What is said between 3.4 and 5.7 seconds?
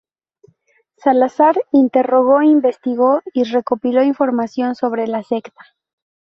recopiló información sobre la secta.